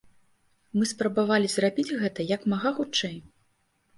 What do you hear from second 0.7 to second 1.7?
Мы спрабавалі